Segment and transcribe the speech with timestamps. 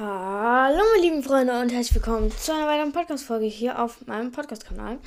[0.00, 4.98] Hallo meine lieben Freunde und herzlich willkommen zu einer weiteren Podcast-Folge hier auf meinem Podcast-Kanal.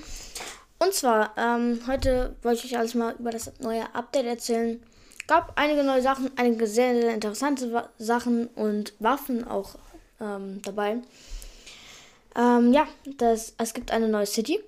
[0.79, 4.84] Und zwar, ähm, heute wollte ich euch alles mal über das neue Update erzählen.
[5.28, 9.76] Gab einige neue Sachen, einige sehr, sehr interessante Sachen und Waffen auch
[10.20, 10.98] ähm, dabei.
[12.36, 12.86] Ähm, ja,
[13.18, 14.60] das, es gibt eine neue City.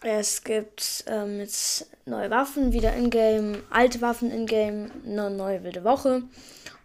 [0.00, 6.24] Es gibt ähm, jetzt neue Waffen wieder in-game, alte Waffen in-game, eine neue wilde Woche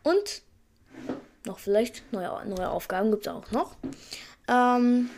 [0.03, 0.43] und
[1.45, 3.75] noch vielleicht neue, neue Aufgaben gibt es auch noch.
[4.47, 5.09] Ähm,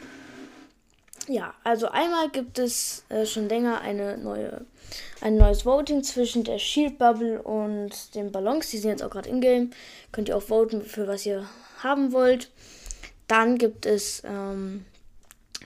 [1.27, 4.65] ja, also einmal gibt es äh, schon länger eine neue,
[5.21, 8.69] ein neues Voting zwischen der Shield Bubble und den Ballons.
[8.69, 9.71] Die sind jetzt auch gerade in-game.
[10.11, 11.47] Könnt ihr auch voten, für was ihr
[11.81, 12.51] haben wollt.
[13.27, 14.85] Dann gibt es, ähm,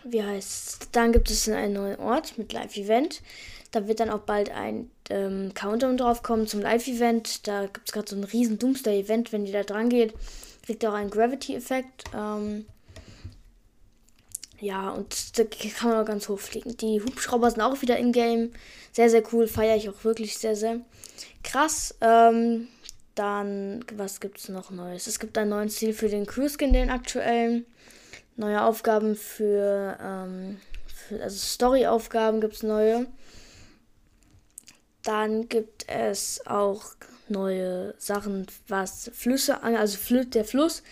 [0.04, 3.22] wie heißt Dann gibt es einen neuen Ort mit Live-Event.
[3.72, 7.48] Da wird dann auch bald ein ähm, Countdown drauf kommen zum Live-Event.
[7.48, 9.34] Da gibt es gerade so ein riesen Doomsday-Event.
[9.34, 10.14] Wenn ihr da dran geht,
[10.64, 12.06] kriegt auch einen Gravity-Effekt.
[12.16, 12.66] Ähm,
[14.60, 16.76] ja, und da kann man auch ganz hoch fliegen.
[16.78, 18.52] Die Hubschrauber sind auch wieder in-game.
[18.92, 19.48] Sehr, sehr cool.
[19.48, 20.82] Feiere ich auch wirklich sehr, sehr
[21.44, 21.96] krass.
[22.02, 22.68] Ähm,
[23.16, 25.08] dann, was gibt es noch Neues?
[25.08, 27.66] Es gibt einen neuen Stil für den Crew-Skin, den aktuellen.
[28.36, 33.08] Neue Aufgaben für, ähm, für also Story-Aufgaben gibt es neue.
[35.04, 36.94] Dann gibt es auch
[37.30, 40.84] neue Sachen, was Flüsse an, also der Fluss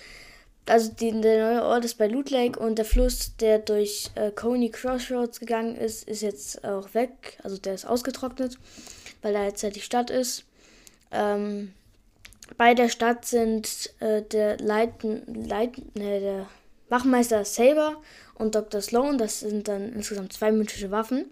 [0.69, 4.31] also die, der neue Ort ist bei Loot Lake und der Fluss, der durch äh,
[4.31, 7.37] Coney Crossroads gegangen ist, ist jetzt auch weg.
[7.43, 8.57] Also der ist ausgetrocknet,
[9.21, 10.43] weil da jetzt halt die Stadt ist.
[11.11, 11.73] Ähm,
[12.57, 16.47] bei der Stadt sind äh, der Leiten, Leiten, ne, der
[16.89, 18.01] Wachmeister Saber
[18.35, 18.81] und Dr.
[18.81, 19.17] Sloan.
[19.17, 21.25] Das sind dann insgesamt zwei mythische Waffen.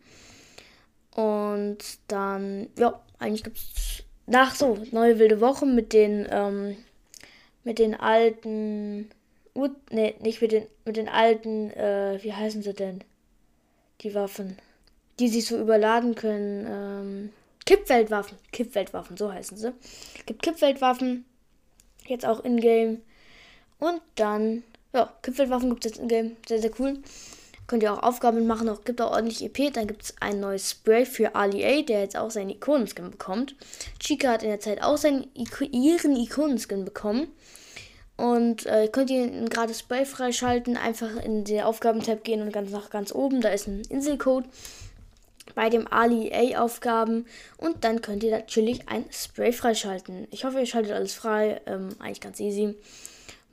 [1.12, 6.78] Und dann, ja, eigentlich gibt es nach so, neue wilde Woche mit den, ähm,
[7.64, 9.09] mit den alten
[9.56, 13.03] Ut, nee, nicht mit den, mit den alten, äh, wie heißen sie denn?
[14.02, 14.58] Die Waffen.
[15.20, 16.68] Die sich so überladen können.
[16.70, 17.30] Ähm,
[17.66, 18.38] Kippweltwaffen.
[18.52, 19.74] Kippweltwaffen, so heißen sie.
[20.25, 21.25] Gibt Kippweltwaffen.
[22.06, 23.02] Jetzt auch in-game.
[23.80, 24.63] Und dann,
[24.94, 26.36] ja, Kippweltwaffen gibt es jetzt in-game.
[26.47, 27.00] Sehr, sehr cool.
[27.68, 29.74] Könnt ihr auch Aufgaben machen, auch gibt auch ordentlich EP.
[29.74, 33.56] Dann gibt es ein neues Spray für Ali A, der jetzt auch seinen Ikonenskin bekommt.
[34.00, 37.28] Chica hat in der Zeit auch seinen, ihren Ikonenskin bekommen.
[38.18, 40.78] Und äh, könnt ihr ein gratis Spray freischalten.
[40.78, 43.42] Einfach in den Aufgaben-Tab gehen und ganz nach ganz oben.
[43.42, 44.46] Da ist ein Inselcode
[45.56, 47.25] bei dem Ali A Aufgaben.
[47.58, 50.28] Und dann könnt ihr natürlich ein Spray freischalten.
[50.30, 51.62] Ich hoffe, ihr schaltet alles frei.
[51.66, 52.75] Ähm, eigentlich ganz easy.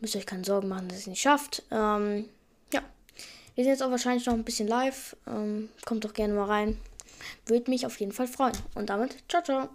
[0.01, 1.63] Müsst euch keine Sorgen machen, dass ihr es nicht schafft.
[1.71, 2.27] Ähm.
[3.55, 5.17] Wir sind jetzt auch wahrscheinlich noch ein bisschen live.
[5.27, 6.79] Ähm, kommt doch gerne mal rein.
[7.47, 8.57] Würde mich auf jeden Fall freuen.
[8.75, 9.69] Und damit, ciao, ciao.